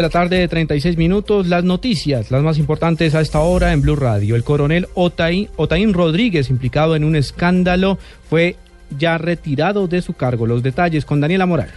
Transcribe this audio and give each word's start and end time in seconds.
La 0.00 0.10
tarde 0.10 0.40
de 0.40 0.48
36 0.48 0.96
minutos, 0.96 1.46
las 1.46 1.62
noticias, 1.62 2.32
las 2.32 2.42
más 2.42 2.58
importantes 2.58 3.14
a 3.14 3.20
esta 3.20 3.38
hora 3.38 3.72
en 3.72 3.80
Blue 3.80 3.94
Radio. 3.94 4.34
El 4.34 4.42
coronel 4.42 4.88
Otaín, 4.94 5.48
Otaín 5.54 5.94
Rodríguez, 5.94 6.50
implicado 6.50 6.96
en 6.96 7.04
un 7.04 7.14
escándalo, 7.14 7.96
fue 8.28 8.56
ya 8.98 9.18
retirado 9.18 9.86
de 9.86 10.02
su 10.02 10.14
cargo. 10.14 10.48
Los 10.48 10.64
detalles 10.64 11.04
con 11.04 11.20
Daniela 11.20 11.46
Morales. 11.46 11.76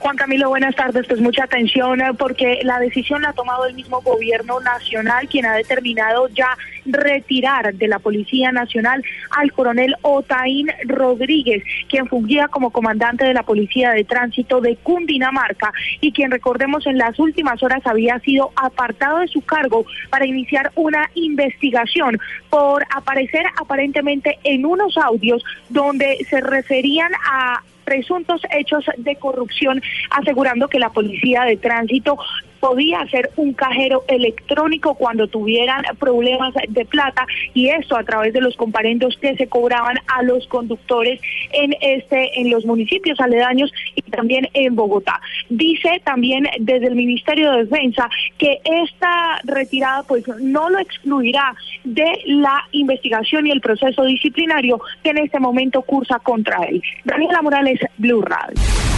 Juan 0.00 0.16
Camilo, 0.16 0.48
buenas 0.48 0.74
tardes. 0.74 1.06
Pues 1.06 1.20
mucha 1.20 1.44
atención 1.44 2.00
eh, 2.00 2.14
porque 2.18 2.60
la 2.62 2.80
decisión 2.80 3.20
la 3.20 3.28
ha 3.28 3.32
tomado 3.34 3.66
el 3.66 3.74
mismo 3.74 4.00
gobierno 4.00 4.58
nacional, 4.58 5.28
quien 5.28 5.44
ha 5.44 5.54
determinado 5.54 6.26
ya 6.28 6.56
retirar 6.86 7.74
de 7.74 7.86
la 7.86 7.98
Policía 7.98 8.50
Nacional 8.50 9.04
al 9.36 9.52
coronel 9.52 9.94
Otaín 10.00 10.68
Rodríguez, 10.86 11.62
quien 11.90 12.08
fungía 12.08 12.48
como 12.48 12.70
comandante 12.70 13.26
de 13.26 13.34
la 13.34 13.42
Policía 13.42 13.90
de 13.90 14.04
Tránsito 14.04 14.62
de 14.62 14.76
Cundinamarca 14.76 15.70
y 16.00 16.12
quien, 16.12 16.30
recordemos, 16.30 16.86
en 16.86 16.96
las 16.96 17.18
últimas 17.18 17.62
horas 17.62 17.82
había 17.84 18.18
sido 18.20 18.52
apartado 18.56 19.18
de 19.18 19.28
su 19.28 19.42
cargo 19.42 19.84
para 20.08 20.24
iniciar 20.24 20.72
una 20.76 21.10
investigación 21.12 22.18
por 22.48 22.86
aparecer 22.96 23.44
aparentemente 23.60 24.38
en 24.44 24.64
unos 24.64 24.96
audios 24.96 25.44
donde 25.68 26.16
se 26.30 26.40
referían 26.40 27.12
a 27.22 27.62
presuntos 27.90 28.40
hechos 28.56 28.84
de 28.98 29.16
corrupción, 29.16 29.82
asegurando 30.10 30.68
que 30.68 30.78
la 30.78 30.90
policía 30.90 31.42
de 31.42 31.56
tránsito 31.56 32.16
podía 32.60 33.00
hacer 33.00 33.30
un 33.36 33.54
cajero 33.54 34.04
electrónico 34.06 34.94
cuando 34.94 35.26
tuvieran 35.26 35.82
problemas 35.98 36.54
de 36.68 36.84
plata 36.84 37.26
y 37.54 37.68
esto 37.68 37.96
a 37.96 38.04
través 38.04 38.32
de 38.32 38.40
los 38.40 38.56
comparendos 38.56 39.16
que 39.20 39.34
se 39.36 39.48
cobraban 39.48 39.96
a 40.06 40.22
los 40.22 40.46
conductores 40.46 41.20
en 41.52 41.74
este 41.80 42.40
en 42.40 42.50
los 42.50 42.64
municipios 42.64 43.18
aledaños 43.20 43.72
y 43.94 44.02
también 44.02 44.46
en 44.54 44.76
Bogotá. 44.76 45.20
Dice 45.48 46.00
también 46.04 46.46
desde 46.60 46.88
el 46.88 46.94
Ministerio 46.94 47.52
de 47.52 47.64
Defensa 47.64 48.08
que 48.38 48.60
esta 48.64 49.40
retirada 49.44 50.02
pues 50.04 50.26
no 50.28 50.68
lo 50.68 50.78
excluirá 50.78 51.54
de 51.84 52.20
la 52.26 52.62
investigación 52.72 53.46
y 53.46 53.50
el 53.50 53.60
proceso 53.60 54.04
disciplinario 54.04 54.80
que 55.02 55.10
en 55.10 55.18
este 55.18 55.40
momento 55.40 55.82
cursa 55.82 56.18
contra 56.18 56.58
él. 56.64 56.82
Daniela 57.04 57.42
Morales, 57.42 57.80
Blue 57.96 58.22
Radio. 58.22 58.89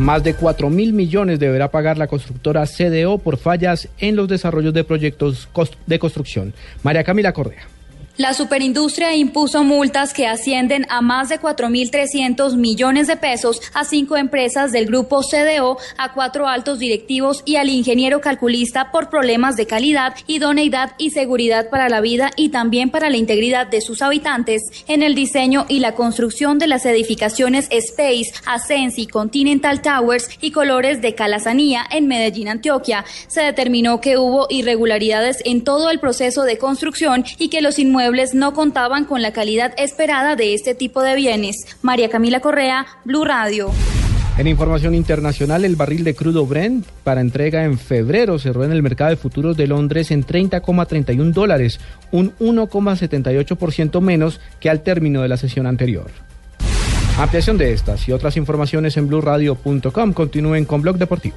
Más 0.00 0.24
de 0.24 0.32
4 0.32 0.70
mil 0.70 0.94
millones 0.94 1.38
deberá 1.38 1.70
pagar 1.70 1.98
la 1.98 2.06
constructora 2.06 2.64
CDO 2.64 3.18
por 3.18 3.36
fallas 3.36 3.90
en 3.98 4.16
los 4.16 4.28
desarrollos 4.28 4.72
de 4.72 4.82
proyectos 4.82 5.46
de 5.86 5.98
construcción. 5.98 6.54
María 6.82 7.04
Camila 7.04 7.34
Correa. 7.34 7.68
La 8.20 8.34
superindustria 8.34 9.16
impuso 9.16 9.64
multas 9.64 10.12
que 10.12 10.26
ascienden 10.26 10.84
a 10.90 11.00
más 11.00 11.30
de 11.30 11.40
4.300 11.40 12.54
millones 12.54 13.06
de 13.06 13.16
pesos 13.16 13.62
a 13.72 13.84
cinco 13.84 14.18
empresas 14.18 14.72
del 14.72 14.84
grupo 14.84 15.22
CDO, 15.22 15.78
a 15.96 16.12
cuatro 16.12 16.46
altos 16.46 16.78
directivos 16.78 17.40
y 17.46 17.56
al 17.56 17.70
ingeniero 17.70 18.20
calculista 18.20 18.90
por 18.92 19.08
problemas 19.08 19.56
de 19.56 19.66
calidad, 19.66 20.14
idoneidad 20.26 20.92
y 20.98 21.12
seguridad 21.12 21.70
para 21.70 21.88
la 21.88 22.02
vida 22.02 22.30
y 22.36 22.50
también 22.50 22.90
para 22.90 23.08
la 23.08 23.16
integridad 23.16 23.68
de 23.68 23.80
sus 23.80 24.02
habitantes 24.02 24.64
en 24.86 25.02
el 25.02 25.14
diseño 25.14 25.64
y 25.70 25.78
la 25.78 25.94
construcción 25.94 26.58
de 26.58 26.66
las 26.66 26.84
edificaciones 26.84 27.68
Space, 27.70 28.34
Ascensi, 28.44 29.06
Continental 29.06 29.80
Towers 29.80 30.28
y 30.42 30.50
Colores 30.50 31.00
de 31.00 31.14
Calazanía 31.14 31.86
en 31.90 32.06
Medellín, 32.06 32.48
Antioquia. 32.48 33.02
Se 33.28 33.40
determinó 33.40 34.02
que 34.02 34.18
hubo 34.18 34.46
irregularidades 34.50 35.38
en 35.46 35.64
todo 35.64 35.88
el 35.88 36.00
proceso 36.00 36.42
de 36.42 36.58
construcción 36.58 37.24
y 37.38 37.48
que 37.48 37.62
los 37.62 37.78
no 38.34 38.54
contaban 38.54 39.04
con 39.04 39.22
la 39.22 39.32
calidad 39.32 39.72
esperada 39.78 40.34
de 40.34 40.54
este 40.54 40.74
tipo 40.74 41.00
de 41.02 41.14
bienes. 41.14 41.56
María 41.80 42.08
Camila 42.08 42.40
Correa, 42.40 42.86
Blue 43.04 43.24
Radio. 43.24 43.70
En 44.36 44.46
información 44.46 44.94
internacional, 44.94 45.64
el 45.64 45.76
barril 45.76 46.02
de 46.02 46.14
crudo 46.14 46.44
Brent 46.44 46.86
para 47.04 47.20
entrega 47.20 47.64
en 47.64 47.78
febrero 47.78 48.38
cerró 48.38 48.64
en 48.64 48.72
el 48.72 48.82
mercado 48.82 49.10
de 49.10 49.16
futuros 49.16 49.56
de 49.56 49.66
Londres 49.68 50.10
en 50.10 50.26
30,31 50.26 51.32
dólares, 51.32 51.78
un 52.10 52.34
1,78% 52.38 54.00
menos 54.00 54.40
que 54.58 54.70
al 54.70 54.82
término 54.82 55.22
de 55.22 55.28
la 55.28 55.36
sesión 55.36 55.66
anterior. 55.66 56.10
Ampliación 57.18 57.58
de 57.58 57.72
estas 57.72 58.08
y 58.08 58.12
otras 58.12 58.36
informaciones 58.36 58.96
en 58.96 59.06
blueradio.com. 59.06 60.12
Continúen 60.14 60.64
con 60.64 60.82
Blog 60.82 60.96
Deportivo. 60.96 61.36